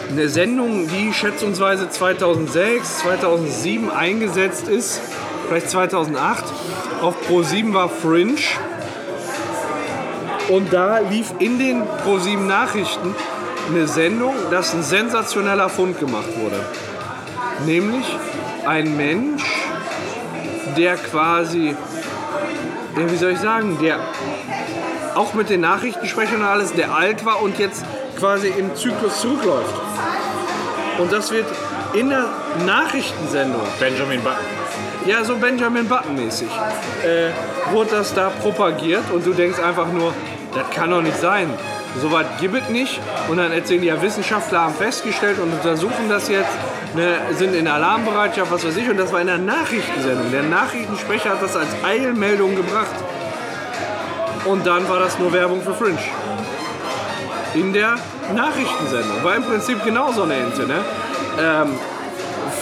Eine 0.09 0.29
Sendung, 0.29 0.89
die 0.89 1.13
schätzungsweise 1.13 1.91
2006, 1.91 2.99
2007 2.99 3.91
eingesetzt 3.91 4.69
ist, 4.69 5.01
vielleicht 5.47 5.71
2008. 5.71 6.45
Auf 7.01 7.17
Pro7 7.29 7.73
war 7.75 7.89
Fringe. 7.89 8.37
Und 10.49 10.73
da 10.73 10.99
lief 10.99 11.33
in 11.39 11.59
den 11.59 11.83
Pro7 11.83 12.39
Nachrichten 12.39 13.15
eine 13.69 13.87
Sendung, 13.87 14.35
dass 14.51 14.75
ein 14.75 14.83
sensationeller 14.83 15.69
Fund 15.69 15.99
gemacht 15.99 16.37
wurde. 16.37 16.61
Nämlich 17.65 18.05
ein 18.67 18.97
Mensch, 18.97 19.45
der 20.77 20.97
quasi, 20.97 21.75
ja, 22.97 23.11
wie 23.11 23.17
soll 23.17 23.33
ich 23.33 23.39
sagen, 23.39 23.79
der 23.81 24.01
auch 25.15 25.35
mit 25.35 25.51
den 25.51 25.61
Nachrichtensprechern 25.61 26.41
und 26.41 26.47
alles, 26.47 26.73
der 26.73 26.95
alt 26.95 27.25
war 27.25 27.43
und 27.43 27.59
jetzt 27.59 27.85
quasi 28.19 28.49
im 28.49 28.75
Zyklus 28.75 29.21
zurückläuft. 29.21 29.75
Und 30.99 31.13
das 31.13 31.31
wird 31.31 31.47
in 31.95 32.09
der 32.09 32.27
Nachrichtensendung, 32.67 33.63
Benjamin 33.79 34.23
Button. 34.23 34.62
Ja 35.07 35.25
so 35.25 35.37
Benjamin 35.37 35.89
Button 35.89 36.17
mäßig, 36.17 36.49
äh, 37.05 37.31
wurde 37.73 37.91
das 37.91 38.15
da 38.15 38.31
propagiert 38.31 39.11
und 39.13 39.27
du 39.27 39.33
denkst 39.33 39.59
einfach 39.59 39.91
nur, 39.93 40.13
das 40.55 40.71
kann 40.71 40.91
doch 40.91 41.03
nicht 41.03 41.19
sein. 41.19 41.49
Soweit 42.01 42.39
gibt 42.41 42.55
es 42.55 42.69
nicht. 42.71 43.01
Und 43.29 43.37
dann 43.37 43.53
erzählen 43.53 43.81
die 43.81 43.89
ja, 43.89 44.01
Wissenschaftler 44.01 44.63
haben 44.63 44.75
festgestellt 44.75 45.39
und 45.39 45.53
untersuchen 45.53 46.09
das 46.09 46.29
jetzt, 46.29 46.51
ne, 46.95 47.19
sind 47.37 47.55
in 47.55 47.69
Alarmbereitschaft, 47.69 48.51
was 48.51 48.65
weiß 48.65 48.77
ich. 48.77 48.89
Und 48.89 48.97
das 48.97 49.13
war 49.13 49.21
in 49.21 49.27
der 49.27 49.39
Nachrichtensendung. 49.39 50.31
Der 50.31 50.43
Nachrichtensprecher 50.43 51.31
hat 51.31 51.43
das 51.43 51.57
als 51.57 51.69
Eilmeldung 51.85 52.57
gebracht. 52.57 52.95
Und 54.45 54.67
dann 54.67 54.89
war 54.89 54.99
das 55.01 55.19
nur 55.19 55.33
Werbung 55.33 55.63
für 55.63 55.75
Fringe. 55.75 55.99
In 57.55 57.73
der 57.73 57.97
Nachrichtensendung. 58.35 59.23
War 59.23 59.37
im 59.37 59.45
Prinzip 59.45 59.85
genauso 59.85 60.23
eine 60.23 60.35
Ente. 60.35 60.67
Ne? 60.67 60.85
Ähm, 61.39 61.75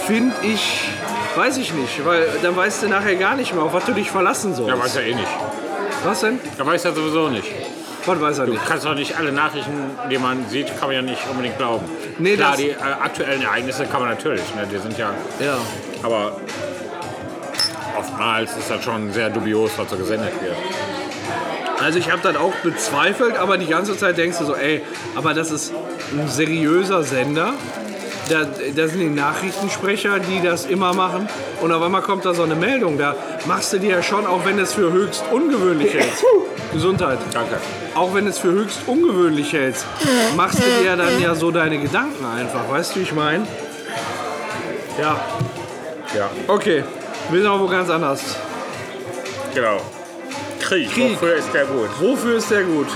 Finde 0.07 0.35
ich, 0.43 0.89
weiß 1.37 1.57
ich 1.59 1.73
nicht, 1.73 2.05
weil 2.05 2.27
dann 2.43 2.57
weißt 2.57 2.83
du 2.83 2.89
nachher 2.89 3.15
gar 3.17 3.35
nicht 3.37 3.55
mehr, 3.55 3.63
auf 3.65 3.73
was 3.73 3.85
du 3.85 3.93
dich 3.93 4.11
verlassen 4.11 4.55
sollst. 4.55 4.69
Ja, 4.71 4.79
weiß 4.83 4.97
er 4.97 5.03
eh 5.07 5.15
nicht. 5.15 5.29
was 6.05 6.21
denn? 6.21 6.39
Er 6.59 6.67
weiß 6.67 6.85
ja 6.85 6.93
sowieso 6.93 7.29
nicht. 7.29 7.47
Was 8.07 8.21
weiß 8.21 8.39
er 8.39 8.47
Du 8.47 8.53
nicht? 8.53 8.67
kannst 8.67 8.87
doch 8.87 8.95
nicht 8.95 9.17
alle 9.19 9.31
Nachrichten, 9.31 9.91
die 10.11 10.17
man 10.19 10.49
sieht, 10.49 10.69
kann 10.79 10.89
man 10.89 10.97
ja 10.97 11.03
nicht 11.03 11.21
unbedingt 11.31 11.59
glauben. 11.59 11.85
Nee, 12.19 12.37
Klar, 12.37 12.53
das- 12.53 12.61
die 12.61 12.71
äh, 12.71 12.75
aktuellen 12.81 13.43
Ereignisse 13.43 13.85
kann 13.87 14.01
man 14.01 14.11
natürlich. 14.11 14.55
Ne? 14.55 14.67
Die 14.73 14.79
sind 14.79 14.97
ja, 14.99 15.11
Ja. 15.39 15.59
aber 16.03 16.37
oftmals 17.99 18.57
ist 18.57 18.71
das 18.71 18.83
schon 18.83 19.13
sehr 19.13 19.31
dubios, 19.31 19.73
was 19.77 19.91
so 19.91 19.97
gesendet 19.97 20.33
wird. 20.43 20.57
Also 21.79 21.99
ich 21.99 22.11
habe 22.11 22.21
das 22.23 22.37
auch 22.37 22.53
bezweifelt, 22.63 23.37
aber 23.37 23.57
die 23.59 23.67
ganze 23.67 23.97
Zeit 23.97 24.19
denkst 24.19 24.39
du 24.39 24.45
so, 24.45 24.55
ey, 24.55 24.83
aber 25.15 25.33
das 25.35 25.51
ist 25.51 25.73
ein 26.13 26.29
seriöser 26.29 27.03
Sender. 27.03 27.55
Da, 28.31 28.45
da 28.45 28.87
sind 28.89 29.01
die 29.01 29.09
Nachrichtensprecher, 29.09 30.21
die 30.21 30.41
das 30.41 30.65
immer 30.67 30.95
machen. 30.95 31.29
Und 31.61 31.73
auf 31.73 31.83
einmal 31.83 32.03
kommt 32.03 32.25
da 32.25 32.33
so 32.33 32.45
eine 32.45 32.55
Meldung. 32.55 32.97
Da 32.97 33.17
machst 33.47 33.73
du 33.73 33.79
dir 33.79 33.91
ja 33.97 34.03
schon, 34.03 34.25
auch 34.27 34.45
wenn 34.45 34.59
es 34.59 34.73
für 34.75 34.93
höchst 34.93 35.25
ungewöhnlich 35.33 35.93
hältst. 35.93 36.25
Gesundheit. 36.73 37.19
Danke. 37.35 37.57
Auch 37.97 38.15
wenn 38.15 38.27
es 38.29 38.39
für 38.39 38.53
höchst 38.53 38.81
ungewöhnlich 38.87 39.53
hältst, 39.53 39.85
machst 40.37 40.59
du 40.61 40.83
dir 40.83 40.97
dann 40.97 41.21
ja 41.21 41.35
so 41.35 41.51
deine 41.51 41.79
Gedanken 41.79 42.25
einfach. 42.25 42.69
Weißt 42.71 42.95
du, 42.95 43.01
wie 43.01 43.05
ich 43.05 43.13
meine? 43.13 43.45
Ja, 45.01 45.21
Ja, 46.17 46.31
okay. 46.47 46.85
Wir 47.31 47.41
sind 47.41 47.51
aber 47.51 47.61
wo 47.63 47.67
ganz 47.67 47.91
anders. 47.91 48.21
genau. 49.55 49.79
Krieg, 50.61 50.93
Krieg. 50.93 51.15
wofür 51.15 51.35
ist 51.35 51.53
der 51.53 51.65
gut? 51.65 51.89
Wofür 52.01 52.37
ist 52.37 52.51
der 52.51 52.63
gut? 52.63 52.87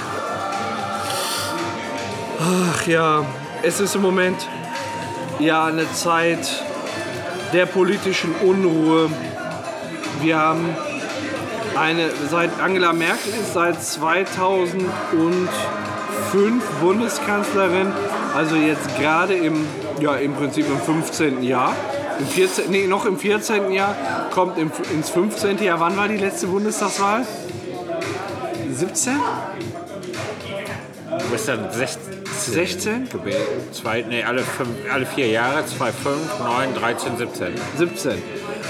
Ach 2.41 2.87
ja, 2.87 3.25
es 3.63 3.81
ist 3.81 3.95
im 3.95 4.03
Moment 4.03 4.37
ja 5.39 5.65
eine 5.67 5.91
Zeit 5.93 6.65
der 7.53 7.67
politischen 7.67 8.35
Unruhe. 8.37 9.09
Wir 10.21 10.39
haben 10.39 10.77
eine, 11.77 12.11
seit 12.31 12.61
Angela 12.61 12.93
Merkel 12.93 13.33
ist 13.41 13.53
seit 13.53 13.83
2005 13.83 14.89
Bundeskanzlerin, 16.81 17.93
also 18.35 18.57
jetzt 18.57 18.97
gerade 18.99 19.35
im, 19.35 19.67
ja, 20.01 20.15
im 20.17 20.35
Prinzip 20.35 20.67
im 20.67 20.79
15. 20.81 21.43
Jahr. 21.43 21.75
Im 22.19 22.27
14, 22.27 22.71
nee, 22.71 22.87
noch 22.87 23.07
im 23.07 23.19
14. 23.19 23.73
Jahr 23.73 23.97
kommt 24.33 24.57
im, 24.57 24.71
ins 24.93 25.11
15. 25.11 25.63
Jahr. 25.63 25.81
Wann 25.81 25.97
war 25.97 26.07
die 26.07 26.17
letzte 26.17 26.47
Bundestagswahl? 26.47 27.27
17? 28.73 29.15
Du 31.19 31.27
bist 31.31 31.49
dann 31.49 31.71
16. 31.73 32.14
16? 32.41 33.09
gewählt. 33.11 33.39
Zwei, 33.73 34.05
nee, 34.09 34.23
alle, 34.23 34.43
fünf, 34.43 34.71
alle 34.93 35.07
vier 35.07 35.29
Jahre, 35.29 35.65
2, 35.65 35.93
5, 35.93 36.39
9, 36.39 36.75
13, 36.75 37.17
17. 37.17 37.55
17. 37.79 38.23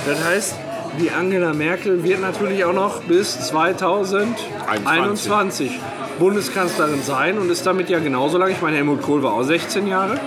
Das 0.06 0.24
heißt, 0.24 0.54
die 1.00 1.10
Angela 1.10 1.52
Merkel 1.52 2.04
wird 2.04 2.20
natürlich 2.20 2.64
auch 2.64 2.72
noch 2.72 3.02
bis 3.02 3.48
2021 3.48 5.80
Bundeskanzlerin 6.18 7.02
sein 7.02 7.38
und 7.38 7.50
ist 7.50 7.66
damit 7.66 7.90
ja 7.90 7.98
genauso 7.98 8.38
lange. 8.38 8.52
Ich 8.52 8.62
meine, 8.62 8.76
Helmut 8.76 9.02
Kohl 9.02 9.20
war 9.22 9.32
auch 9.32 9.42
16 9.42 9.88
Jahre. 9.88 10.20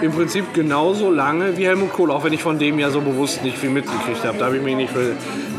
Im 0.00 0.12
Prinzip 0.12 0.54
genauso 0.54 1.10
lange 1.10 1.58
wie 1.58 1.66
Helmut 1.66 1.92
Kohl, 1.92 2.10
auch 2.10 2.24
wenn 2.24 2.32
ich 2.32 2.42
von 2.42 2.58
dem 2.58 2.78
ja 2.78 2.90
so 2.90 3.00
bewusst 3.00 3.44
nicht 3.44 3.58
viel 3.58 3.70
mitgekriegt 3.70 4.24
habe. 4.24 4.38
Da 4.38 4.46
habe 4.46 4.56
ich 4.56 4.62
mich 4.62 4.76
nicht 4.76 4.92
für 4.92 5.12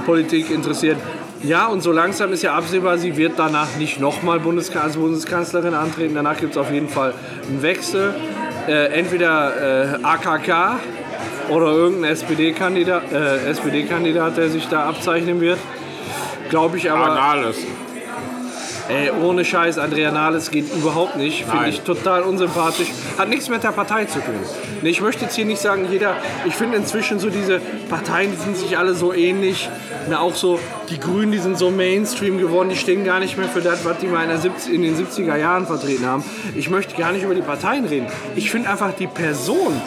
Politik 0.05 0.49
interessiert. 0.49 0.97
Ja, 1.43 1.67
und 1.67 1.81
so 1.81 1.91
langsam 1.91 2.31
ist 2.31 2.41
ja 2.41 2.55
absehbar, 2.55 2.97
sie 2.97 3.17
wird 3.17 3.33
danach 3.37 3.75
nicht 3.77 3.99
nochmal 3.99 4.39
Bundeska 4.39 4.79
als 4.79 4.95
Bundeskanzlerin 4.95 5.73
antreten. 5.73 6.15
Danach 6.15 6.37
gibt 6.37 6.53
es 6.53 6.57
auf 6.57 6.71
jeden 6.71 6.87
Fall 6.87 7.13
einen 7.49 7.61
Wechsel. 7.61 8.15
Äh, 8.67 8.97
entweder 8.97 9.95
äh, 9.95 10.03
AKK 10.03 10.79
oder 11.49 11.67
irgendein 11.67 12.11
SPD-Kandidat, 12.11 13.11
äh, 13.11 13.49
SPD-Kandidat, 13.49 14.37
der 14.37 14.49
sich 14.49 14.67
da 14.69 14.85
abzeichnen 14.85 15.41
wird. 15.41 15.59
Glaube 16.49 16.77
ich 16.77 16.89
aber. 16.89 17.11
Anales. 17.11 17.57
Ey, 18.89 19.11
ohne 19.11 19.45
Scheiß, 19.45 19.77
Andrea 19.77 20.11
Nahles 20.11 20.51
geht 20.51 20.73
überhaupt 20.75 21.15
nicht. 21.15 21.45
Finde 21.45 21.69
ich 21.69 21.81
total 21.81 22.23
unsympathisch. 22.23 22.87
Hat 23.17 23.29
nichts 23.29 23.47
mit 23.47 23.63
der 23.63 23.71
Partei 23.71 24.05
zu 24.05 24.19
tun. 24.19 24.35
Ich 24.81 24.99
möchte 24.99 25.23
jetzt 25.23 25.35
hier 25.35 25.45
nicht 25.45 25.61
sagen, 25.61 25.87
jeder. 25.89 26.17
Ich 26.45 26.55
finde 26.55 26.77
inzwischen 26.77 27.17
so 27.19 27.29
diese 27.29 27.61
Parteien, 27.89 28.31
die 28.31 28.37
sind 28.37 28.57
sich 28.57 28.77
alle 28.77 28.93
so 28.93 29.13
ähnlich. 29.13 29.69
Na, 30.09 30.19
auch 30.19 30.35
so, 30.35 30.59
die 30.89 30.99
Grünen, 30.99 31.31
die 31.31 31.37
sind 31.37 31.57
so 31.57 31.71
Mainstream 31.71 32.37
geworden, 32.37 32.67
die 32.69 32.75
stehen 32.75 33.05
gar 33.05 33.19
nicht 33.21 33.37
mehr 33.37 33.47
für 33.47 33.61
das, 33.61 33.85
was 33.85 33.99
die 33.99 34.07
mal 34.07 34.23
in, 34.23 34.29
der 34.29 34.39
70, 34.39 34.73
in 34.73 34.81
den 34.81 34.97
70er 34.97 35.37
Jahren 35.37 35.65
vertreten 35.65 36.05
haben. 36.05 36.23
Ich 36.55 36.69
möchte 36.69 36.95
gar 36.97 37.13
nicht 37.13 37.23
über 37.23 37.35
die 37.35 37.41
Parteien 37.41 37.85
reden. 37.85 38.07
Ich 38.35 38.51
finde 38.51 38.69
einfach 38.69 38.91
die 38.93 39.07
Person 39.07 39.81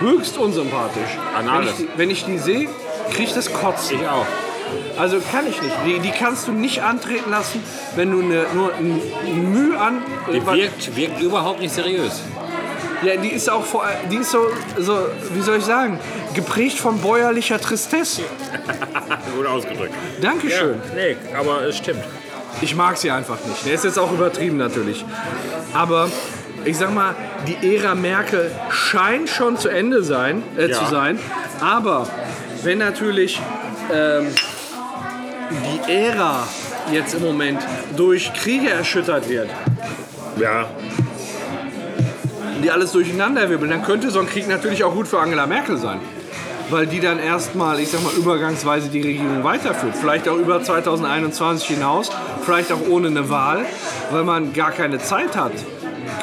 höchst 0.00 0.36
unsympathisch. 0.36 1.16
Wenn 1.36 1.48
Anales. 1.48 1.70
ich, 1.70 1.76
die- 1.76 1.88
wenn 1.96 2.10
ich 2.10 2.24
die 2.24 2.38
sehe, 2.38 2.68
kriege 3.10 3.22
ich 3.24 3.34
das 3.34 3.52
Kotzen. 3.52 4.00
Ich 4.00 4.08
auch. 4.08 4.26
Also 4.98 5.20
kann 5.30 5.46
ich 5.48 5.60
nicht. 5.62 5.74
Die, 5.86 5.98
die 6.00 6.10
kannst 6.10 6.46
du 6.48 6.52
nicht 6.52 6.82
antreten 6.82 7.30
lassen, 7.30 7.62
wenn 7.96 8.10
du 8.10 8.20
eine, 8.20 8.46
nur 8.54 8.72
ein 8.74 9.52
Mühe 9.52 9.78
an. 9.78 10.02
Die 10.32 10.44
wirkt, 10.46 10.96
wirkt 10.96 11.20
überhaupt 11.20 11.60
nicht 11.60 11.74
seriös. 11.74 12.20
ja, 13.02 13.16
die 13.16 13.28
ist 13.30 13.48
auch 13.50 13.64
vor, 13.64 13.84
die 14.10 14.16
ist 14.16 14.30
so, 14.30 14.48
so, 14.78 14.98
wie 15.34 15.40
soll 15.40 15.58
ich 15.58 15.64
sagen, 15.64 15.98
geprägt 16.34 16.78
von 16.78 16.98
bäuerlicher 17.00 17.60
Tristesse. 17.60 18.22
Gut 19.36 19.46
ausgedrückt. 19.46 19.94
Dankeschön. 20.20 20.80
nee, 20.94 21.16
aber 21.38 21.62
es 21.62 21.78
stimmt. 21.78 22.04
Ich 22.60 22.74
mag 22.76 22.96
sie 22.98 23.10
einfach 23.10 23.38
nicht. 23.46 23.64
Der 23.66 23.74
ist 23.74 23.84
jetzt 23.84 23.98
auch 23.98 24.12
übertrieben 24.12 24.56
natürlich. 24.58 25.04
Aber 25.72 26.08
ich 26.64 26.76
sag 26.76 26.92
mal, 26.94 27.14
die 27.48 27.74
Ära 27.76 27.94
Merkel 27.94 28.50
scheint 28.70 29.28
schon 29.28 29.56
zu 29.56 29.68
Ende 29.68 30.02
sein, 30.04 30.42
äh, 30.56 30.68
Ja. 30.70 30.78
zu 30.78 30.84
sein. 30.90 31.18
Aber 31.60 32.06
wenn 32.62 32.78
natürlich 32.78 33.40
ähm, 33.92 34.26
die 35.64 35.92
Ära 35.92 36.46
jetzt 36.92 37.14
im 37.14 37.22
Moment 37.22 37.60
durch 37.96 38.32
Kriege 38.34 38.70
erschüttert 38.70 39.28
wird, 39.28 39.48
Ja. 40.38 40.66
die 42.62 42.70
alles 42.70 42.92
durcheinander 42.92 43.48
wirbeln, 43.50 43.70
dann 43.70 43.82
könnte 43.82 44.10
so 44.10 44.20
ein 44.20 44.26
Krieg 44.28 44.48
natürlich 44.48 44.84
auch 44.84 44.94
gut 44.94 45.08
für 45.08 45.18
Angela 45.18 45.46
Merkel 45.46 45.76
sein. 45.76 46.00
Weil 46.70 46.86
die 46.86 47.00
dann 47.00 47.18
erstmal, 47.18 47.80
ich 47.80 47.90
sag 47.90 48.02
mal, 48.02 48.12
übergangsweise 48.14 48.88
die 48.88 49.02
Regierung 49.02 49.44
weiterführt. 49.44 49.94
Vielleicht 50.00 50.28
auch 50.28 50.36
über 50.36 50.62
2021 50.62 51.68
hinaus, 51.68 52.10
vielleicht 52.44 52.72
auch 52.72 52.88
ohne 52.88 53.08
eine 53.08 53.28
Wahl, 53.28 53.66
weil 54.10 54.24
man 54.24 54.52
gar 54.54 54.70
keine 54.70 54.98
Zeit 54.98 55.36
hat. 55.36 55.52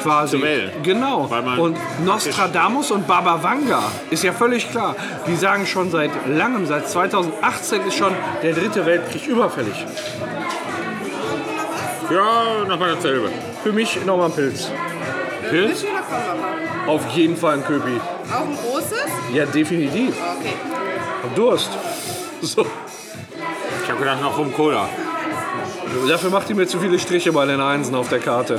Quasi. 0.02 0.40
Wählen. 0.40 0.70
Genau. 0.82 1.28
Und 1.58 1.76
Nostradamus 2.04 2.90
und 2.90 3.06
Baba 3.06 3.42
Vanga 3.42 3.82
ist 4.10 4.24
ja 4.24 4.32
völlig 4.32 4.70
klar. 4.70 4.96
Die 5.26 5.36
sagen 5.36 5.66
schon 5.66 5.90
seit 5.90 6.10
langem, 6.28 6.66
seit 6.66 6.88
2018 6.88 7.86
ist 7.86 7.96
schon 7.96 8.12
der 8.42 8.52
dritte 8.54 8.84
Weltkrieg 8.86 9.26
überfällig. 9.26 9.84
Ja, 12.10 12.64
nochmal 12.66 12.94
dasselbe. 12.96 13.30
Für 13.62 13.72
mich 13.72 14.04
nochmal 14.04 14.26
ein 14.26 14.32
Pilz. 14.32 14.68
Pilz? 15.48 15.84
Auf 16.86 17.08
jeden 17.10 17.36
Fall 17.36 17.54
ein 17.54 17.64
Köpi. 17.64 18.00
Auch 18.32 18.40
ein 18.40 18.56
großes? 18.56 19.06
Ja, 19.32 19.46
definitiv. 19.46 20.14
Okay. 20.38 20.54
Hab 21.22 21.34
Durst. 21.34 21.70
So. 22.42 22.64
Ich 23.84 23.90
habe 23.90 23.98
gedacht, 23.98 24.22
noch 24.22 24.38
rum 24.38 24.50
Cola. 24.54 24.88
Dafür 26.08 26.30
macht 26.30 26.48
die 26.48 26.54
mir 26.54 26.66
zu 26.66 26.78
viele 26.78 26.98
Striche 26.98 27.32
bei 27.32 27.44
den 27.44 27.60
Einsen 27.60 27.94
auf 27.94 28.08
der 28.08 28.18
Karte. 28.18 28.58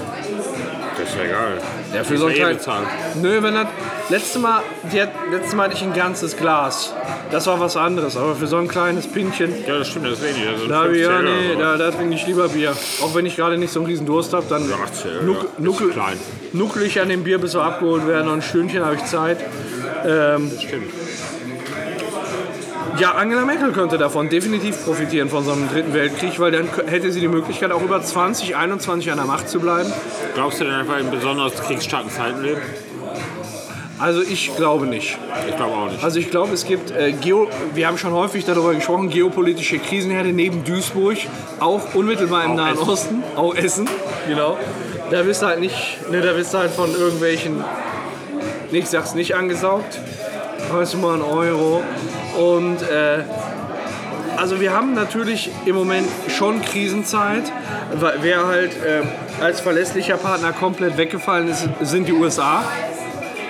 Ist 1.12 1.18
ja 1.18 1.26
egal. 1.26 1.58
Ja, 1.94 2.04
für 2.06 2.18
so 2.18 2.28
ein 2.28 2.36
eh 2.36 2.54
bezahlt. 2.54 2.88
Nö, 3.22 3.44
wenn 3.44 3.54
das... 3.54 3.68
Letzte 4.10 4.40
Mal, 4.40 4.62
die 4.92 5.02
hat, 5.02 5.10
letztes 5.30 5.56
Mal 5.56 5.64
hatte 5.66 5.76
ich 5.76 5.84
ein 5.84 5.94
ganzes 5.94 6.38
Glas. 6.38 6.94
Das 7.32 7.48
war 7.48 7.60
was 7.60 7.76
anderes. 7.76 8.16
Aber 8.16 8.36
für 8.36 8.48
so 8.48 8.58
ein 8.58 8.68
kleines 8.70 9.08
Pinchen... 9.08 9.54
Ja, 9.68 9.80
das 9.80 9.90
stimmt, 9.90 10.06
das 10.06 10.20
ist 10.20 10.24
wenig. 10.24 10.60
Sind 10.60 10.70
Da, 10.70 10.84
15 10.84 11.02
ja, 11.04 11.22
nee, 11.22 11.56
da, 11.60 11.78
da 11.78 11.92
trinke 11.92 12.16
ich 12.16 12.26
lieber 12.28 12.48
Bier. 12.48 12.72
Auch 13.02 13.14
wenn 13.14 13.26
ich 13.26 13.36
gerade 13.36 13.58
nicht 13.58 13.74
so 13.74 13.80
einen 13.80 13.88
riesen 13.88 14.06
Durst 14.06 14.34
habe, 14.34 14.46
dann 14.50 14.70
Ja, 14.70 14.76
18, 14.84 15.26
nuck, 15.26 15.60
nuckel, 15.60 15.90
klein. 15.90 16.18
nuckel 16.54 16.84
ich 16.84 17.00
an 17.02 17.10
dem 17.10 17.24
Bier, 17.24 17.40
bis 17.40 17.54
wir 17.56 17.64
abgeholt 17.64 18.08
werden. 18.08 18.28
Und 18.28 18.36
ein 18.36 18.42
Stündchen 18.42 18.86
habe 18.86 18.96
ich 18.96 19.04
Zeit. 19.06 19.40
Ähm, 20.06 20.50
Das 20.50 20.64
stimmt. 20.64 20.92
Ja, 23.02 23.14
Angela 23.14 23.46
Merkel 23.46 23.72
könnte 23.72 23.98
davon 23.98 24.30
definitiv 24.30 24.86
profitieren 24.86 25.28
von 25.28 25.44
so 25.44 25.54
einem 25.54 25.68
dritten 25.68 25.92
Weltkrieg, 25.92 26.40
weil 26.40 26.52
dann 26.52 26.70
hätte 26.86 27.12
sie 27.12 27.20
die 27.20 27.28
Möglichkeit, 27.28 27.72
auch 27.72 27.82
über 27.82 28.00
20, 28.00 28.56
21 28.56 29.10
an 29.10 29.18
der 29.18 29.26
Macht 29.26 29.50
zu 29.50 29.60
bleiben. 29.60 29.92
Glaubst 30.36 30.60
du 30.60 30.66
denn 30.66 30.74
einfach 30.76 31.00
in 31.00 31.10
besonders 31.10 31.56
kriegsstarken 31.64 32.12
Zeiten 32.12 32.44
leben? 32.44 32.62
Also 33.98 34.22
ich 34.22 34.56
glaube 34.56 34.86
nicht. 34.86 35.18
Ich 35.50 35.56
glaube 35.56 35.78
auch 35.78 35.90
nicht. 35.90 36.04
Also 36.04 36.20
ich 36.20 36.30
glaube, 36.30 36.54
es 36.54 36.64
gibt, 36.64 36.92
äh, 36.92 37.14
Geo, 37.14 37.50
wir 37.74 37.88
haben 37.88 37.98
schon 37.98 38.14
häufig 38.14 38.46
darüber 38.46 38.76
gesprochen, 38.76 39.10
geopolitische 39.10 39.80
Krisenherde 39.80 40.32
neben 40.32 40.64
Duisburg, 40.64 41.18
auch 41.60 41.96
unmittelbar 41.96 42.46
im 42.46 42.52
Auch 42.52 42.56
Nahen 42.56 42.76
Essen. 42.76 42.88
Osten, 42.88 43.24
auch 43.36 43.56
Essen, 43.56 43.90
genau. 44.28 44.60
Da 45.10 45.26
wirst 45.26 45.42
du 45.42 45.48
halt 45.48 45.60
nicht, 45.60 45.98
ne, 46.12 46.22
da 46.22 46.38
wirst 46.38 46.54
du 46.54 46.60
halt 46.60 46.70
von 46.70 46.94
irgendwelchen, 46.94 47.64
nee, 48.72 48.78
ich 48.78 48.90
sag's 48.90 49.16
nicht 49.16 49.34
angesaugt, 49.34 50.00
weißt 50.72 50.94
du 50.94 50.98
mal, 51.00 51.16
ein 51.16 51.24
Euro. 51.24 51.82
Und 52.38 52.82
äh, 52.82 53.24
also 54.38 54.60
wir 54.60 54.74
haben 54.74 54.94
natürlich 54.94 55.52
im 55.66 55.76
Moment 55.76 56.08
schon 56.30 56.62
Krisenzeit. 56.62 57.44
Weil 57.94 58.20
Wer 58.22 58.48
halt 58.48 58.72
äh, 58.84 59.04
als 59.44 59.60
verlässlicher 59.60 60.18
Partner 60.18 60.54
komplett 60.54 60.98
weggefallen 60.98 61.50
ist, 61.50 61.68
sind 61.82 62.08
die 62.08 62.14
USA. 62.14 62.64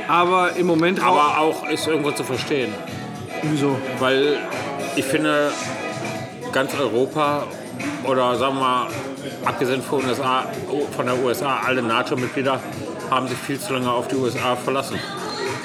Aber 0.07 0.55
im 0.57 0.67
Moment 0.67 1.01
Aber 1.01 1.37
auch 1.37 1.69
ist 1.69 1.87
irgendwo 1.87 2.11
zu 2.11 2.23
verstehen. 2.23 2.73
Wieso? 3.43 3.77
Weil 3.99 4.37
ich 4.95 5.05
finde, 5.05 5.51
ganz 6.51 6.73
Europa 6.77 7.43
oder 8.03 8.35
sagen 8.35 8.55
wir 8.55 8.61
mal, 8.61 8.87
abgesehen 9.45 9.81
von, 9.81 10.05
USA, 10.05 10.45
von 10.95 11.05
der 11.05 11.17
USA, 11.23 11.61
alle 11.65 11.81
NATO-Mitglieder 11.81 12.59
haben 13.09 13.27
sich 13.27 13.37
viel 13.37 13.59
zu 13.59 13.73
lange 13.73 13.91
auf 13.91 14.07
die 14.07 14.15
USA 14.15 14.55
verlassen. 14.55 14.99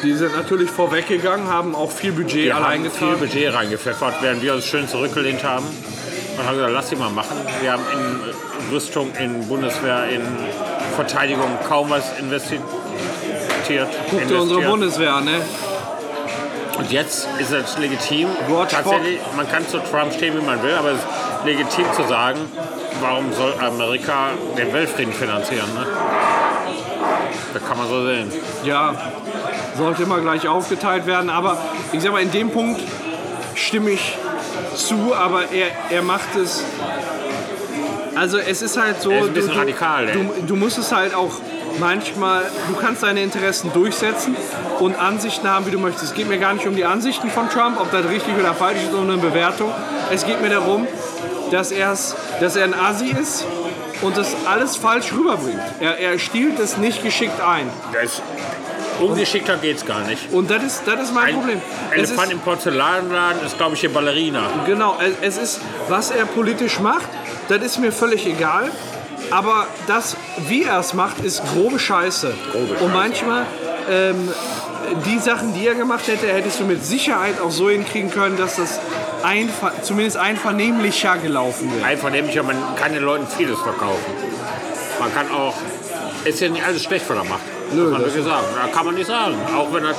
Die 0.02 0.12
sind 0.14 0.36
natürlich 0.36 0.70
vorweggegangen, 0.70 1.48
haben 1.48 1.74
auch 1.74 1.90
viel 1.90 2.12
Budget 2.12 2.52
allein 2.52 2.84
haben 2.84 2.90
viel. 2.90 3.16
Budget 3.16 3.54
reingepfeffert, 3.54 4.16
während 4.20 4.42
wir 4.42 4.54
uns 4.54 4.66
schön 4.66 4.88
zurückgelehnt 4.88 5.42
haben. 5.42 5.66
Und 6.36 6.46
haben 6.46 6.56
gesagt, 6.56 6.72
lass 6.74 6.88
die 6.90 6.96
mal 6.96 7.10
machen. 7.10 7.36
Wir 7.62 7.72
haben 7.72 7.84
in 7.92 8.74
Rüstung, 8.74 9.10
in 9.18 9.48
Bundeswehr, 9.48 10.08
in 10.10 10.22
Verteidigung 10.94 11.58
kaum 11.66 11.90
was 11.90 12.18
investiert. 12.18 12.62
Guck 14.10 14.28
dir 14.28 14.40
unsere. 14.40 14.60
Bundeswehr 14.62 15.14
an, 15.14 15.24
ne? 15.24 15.40
Und 16.78 16.92
jetzt 16.92 17.26
ist 17.38 17.52
es 17.52 17.78
legitim, 17.78 18.28
George 18.46 18.72
tatsächlich, 18.72 19.18
man 19.34 19.48
kann 19.48 19.66
zu 19.66 19.78
Trump 19.78 20.12
stehen, 20.12 20.36
wie 20.38 20.44
man 20.44 20.62
will, 20.62 20.74
aber 20.74 20.90
es 20.90 20.98
ist 20.98 21.06
legitim 21.46 21.86
zu 21.94 22.02
sagen, 22.06 22.38
warum 23.00 23.32
soll 23.32 23.54
Amerika 23.60 24.30
den 24.58 24.72
Weltfrieden 24.74 25.14
finanzieren? 25.14 25.72
Ne? 25.74 25.86
Das 27.54 27.64
kann 27.64 27.78
man 27.78 27.88
so 27.88 28.04
sehen. 28.04 28.30
Ja, 28.64 28.94
sollte 29.76 30.02
immer 30.02 30.20
gleich 30.20 30.48
aufgeteilt 30.48 31.06
werden. 31.06 31.30
Aber 31.30 31.58
ich 31.92 32.02
sag 32.02 32.12
mal, 32.12 32.22
in 32.22 32.30
dem 32.30 32.50
Punkt 32.50 32.80
stimme 33.54 33.90
ich 33.90 34.16
zu, 34.74 35.14
aber 35.14 35.50
er, 35.52 35.68
er 35.90 36.02
macht 36.02 36.36
es. 36.36 36.62
Also 38.14 38.38
es 38.38 38.62
ist 38.62 38.78
halt 38.78 39.00
so, 39.02 39.10
Er 39.10 39.20
ist 39.20 39.26
ein 39.28 39.34
bisschen 39.34 39.52
du, 39.52 39.58
radikal, 39.58 40.06
du, 40.06 40.46
du 40.46 40.56
musst 40.56 40.78
es 40.78 40.90
halt 40.90 41.14
auch 41.14 41.32
manchmal, 41.78 42.42
du 42.68 42.74
kannst 42.74 43.02
deine 43.02 43.22
Interessen 43.22 43.70
durchsetzen 43.74 44.34
und 44.80 44.98
Ansichten 44.98 45.48
haben, 45.48 45.66
wie 45.66 45.70
du 45.70 45.78
möchtest. 45.78 46.04
Es 46.04 46.14
geht 46.14 46.28
mir 46.28 46.38
gar 46.38 46.54
nicht 46.54 46.66
um 46.66 46.74
die 46.74 46.84
Ansichten 46.84 47.30
von 47.30 47.50
Trump, 47.50 47.78
ob 47.78 47.90
das 47.90 48.08
richtig 48.08 48.34
oder 48.38 48.54
falsch 48.54 48.78
ist, 48.78 48.92
sondern 48.92 49.18
eine 49.18 49.28
Bewertung. 49.28 49.70
Es 50.10 50.24
geht 50.24 50.40
mir 50.40 50.48
darum, 50.48 50.86
dass, 51.50 51.72
er's, 51.72 52.16
dass 52.40 52.56
er 52.56 52.64
ein 52.64 52.74
Asi 52.74 53.08
ist 53.08 53.44
und 54.02 54.16
das 54.16 54.34
alles 54.46 54.76
falsch 54.76 55.12
rüberbringt. 55.12 55.60
Er, 55.80 55.98
er 55.98 56.18
stiehlt 56.18 56.58
es 56.58 56.76
nicht 56.76 57.02
geschickt 57.02 57.40
ein. 57.40 57.68
Das 57.92 58.22
ungeschickter 59.00 59.56
geht's 59.56 59.84
gar 59.84 60.00
nicht. 60.00 60.32
Und 60.32 60.50
das 60.50 60.62
ist, 60.62 60.82
das 60.86 61.00
ist 61.00 61.14
mein 61.14 61.26
Ein 61.26 61.34
Problem. 61.34 61.60
Es 61.90 61.96
Elefant 62.10 62.26
ist, 62.28 62.32
im 62.32 62.40
Porzellanladen 62.40 63.44
ist, 63.46 63.56
glaube 63.58 63.74
ich, 63.74 63.80
hier 63.80 63.92
Ballerina. 63.92 64.42
genau, 64.66 64.96
es- 65.22 65.36
es 65.36 65.42
ist, 65.42 65.60
was 65.88 66.10
er 66.10 66.24
politisch 66.26 66.80
macht, 66.80 67.08
das 67.48 67.62
ist 67.62 67.78
mir 67.78 67.92
völlig 67.92 68.26
egal. 68.26 68.70
Aber 69.30 69.66
das, 69.88 70.16
wie 70.48 70.64
er 70.64 70.78
es 70.78 70.94
macht, 70.94 71.18
ist 71.24 71.42
grobe 71.52 71.78
Scheiße. 71.78 72.32
Grobe 72.52 72.64
Und 72.74 72.78
Scheiße. 72.78 72.88
manchmal, 72.92 73.46
ähm, 73.90 74.28
die 75.04 75.18
Sachen, 75.18 75.52
die 75.54 75.66
er 75.66 75.74
gemacht 75.74 76.06
hätte, 76.06 76.28
hättest 76.28 76.60
du 76.60 76.64
mit 76.64 76.84
Sicherheit 76.84 77.40
auch 77.40 77.50
so 77.50 77.68
hinkriegen 77.68 78.10
können, 78.12 78.36
dass 78.36 78.54
das 78.56 78.78
einver 79.24 79.72
zumindest 79.82 80.16
einvernehmlicher 80.16 81.16
gelaufen 81.18 81.72
wäre. 81.76 81.84
Einfach 81.86 82.10
nämlich, 82.10 82.40
man 82.40 82.56
kann 82.76 82.92
den 82.92 83.02
Leuten 83.02 83.26
vieles 83.36 83.58
verkaufen. 83.58 84.12
Man 85.00 85.12
kann 85.12 85.28
auch, 85.32 85.54
ist 86.26 86.40
ja 86.40 86.48
nicht 86.48 86.64
alles 86.64 86.82
schlecht, 86.84 87.08
was 87.08 87.16
er 87.16 87.24
macht. 87.24 87.40
Nö, 87.72 87.82
muss 87.82 87.92
man 87.92 88.00
wirklich 88.04 88.24
sagen. 88.24 88.46
Da 88.60 88.68
kann 88.68 88.86
man 88.86 88.94
nicht 88.94 89.06
sagen. 89.06 89.34
Auch 89.56 89.72
wenn 89.72 89.84
das 89.84 89.96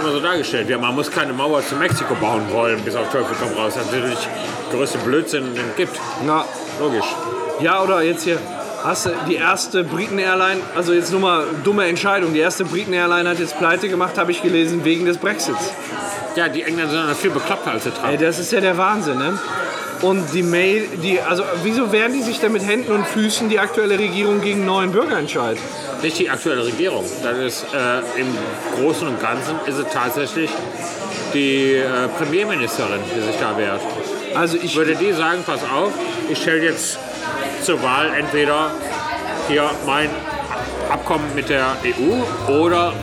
immer 0.00 0.12
so 0.12 0.20
dargestellt 0.20 0.68
wird. 0.68 0.80
Man 0.80 0.94
muss 0.94 1.10
keine 1.10 1.32
Mauer 1.32 1.64
zu 1.66 1.74
Mexiko 1.76 2.14
bauen 2.14 2.42
wollen, 2.50 2.80
bis 2.82 2.94
auf 2.96 3.10
Teufel 3.10 3.34
komm 3.40 3.52
raus. 3.58 3.74
Das 3.74 3.86
ist 3.86 3.92
natürlich 3.92 4.18
der 4.70 4.78
größte 4.78 4.98
Blödsinn, 4.98 5.54
den 5.54 5.64
es 5.70 5.76
gibt. 5.76 5.98
Na, 6.24 6.44
Logisch. 6.78 7.04
Ja, 7.60 7.82
oder 7.82 8.00
jetzt 8.02 8.24
hier, 8.24 8.38
hast 8.82 9.04
du 9.06 9.10
die 9.28 9.34
erste 9.34 9.84
Briten-Airline, 9.84 10.60
also 10.74 10.94
jetzt 10.94 11.10
nur 11.12 11.20
mal 11.20 11.44
dumme 11.62 11.86
Entscheidung, 11.86 12.32
die 12.32 12.38
erste 12.38 12.64
Briten-Airline 12.64 13.28
hat 13.28 13.38
jetzt 13.38 13.58
pleite 13.58 13.88
gemacht, 13.90 14.16
habe 14.16 14.30
ich 14.30 14.40
gelesen, 14.40 14.82
wegen 14.84 15.04
des 15.04 15.18
Brexits. 15.18 15.72
Ja, 16.36 16.48
die 16.48 16.62
Engländer 16.62 16.90
sind 16.92 17.06
dann 17.06 17.14
viel 17.16 17.30
bekloppter 17.30 17.72
als 17.72 17.82
der 17.82 17.92
Ey, 17.92 17.98
Trump. 18.00 18.20
das 18.20 18.38
ist 18.38 18.52
ja 18.52 18.60
der 18.60 18.78
Wahnsinn, 18.78 19.18
ne? 19.18 19.38
Und 20.02 20.32
die 20.32 20.42
Mail, 20.42 20.88
die, 21.02 21.20
also 21.20 21.42
wieso 21.62 21.92
wehren 21.92 22.12
die 22.12 22.22
sich 22.22 22.40
denn 22.40 22.52
mit 22.52 22.66
Händen 22.66 22.92
und 22.92 23.06
Füßen 23.06 23.50
die 23.50 23.58
aktuelle 23.58 23.98
Regierung 23.98 24.40
gegen 24.40 24.60
einen 24.60 24.66
neuen 24.66 24.92
Bürgerentscheid? 24.92 25.58
Nicht 26.02 26.18
die 26.18 26.30
aktuelle 26.30 26.64
Regierung. 26.64 27.04
Das 27.22 27.36
ist 27.36 27.66
äh, 27.74 28.20
im 28.20 28.28
Großen 28.76 29.06
und 29.06 29.20
Ganzen 29.20 29.56
ist 29.66 29.76
es 29.76 29.92
tatsächlich 29.92 30.50
die 31.34 31.74
äh, 31.74 32.08
Premierministerin, 32.18 33.00
die 33.14 33.20
sich 33.20 33.36
da 33.38 33.56
wehrt. 33.58 33.82
Also 34.34 34.56
ich, 34.56 34.74
Würde 34.74 34.94
die 34.94 35.12
sagen, 35.12 35.42
pass 35.44 35.60
auf, 35.64 35.92
ich 36.30 36.40
stelle 36.40 36.62
jetzt 36.62 36.98
zur 37.62 37.82
Wahl 37.82 38.10
entweder 38.14 38.70
hier 39.48 39.70
mein 39.84 40.08
Abkommen 40.88 41.34
mit 41.34 41.50
der 41.50 41.76
EU 41.84 42.50
oder 42.52 42.94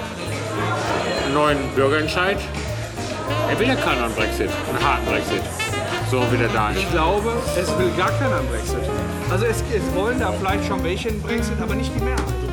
einen 1.25 1.33
neuen 1.33 1.69
Bürgerentscheid. 1.75 2.38
Er 3.49 3.60
will 3.60 3.67
ja 3.67 3.75
keinen 3.75 4.03
einen 4.03 4.15
Brexit, 4.15 4.49
einen 4.69 4.83
harten 4.83 5.05
Brexit. 5.05 5.66
So 6.10 6.22
wie 6.32 6.38
der 6.38 6.48
da 6.50 6.70
ist. 6.70 6.80
ich 6.80 6.91
glaube, 6.91 7.34
es 7.58 7.67
will 7.78 7.91
gar 7.98 8.12
keiner 8.12 8.38
einen 8.38 8.48
Brexit. 8.48 8.78
Also 9.30 9.46
es, 9.46 9.62
es 9.76 9.93
wollen 9.93 10.20
da 10.20 10.32
vielleicht 10.32 10.65
schon 10.65 10.82
welche 10.82 11.10
einen 11.10 11.22
Brexit, 11.22 11.60
aber 11.62 11.76
nicht 11.76 11.91
die 11.93 12.04
Mehrheit. 12.04 12.46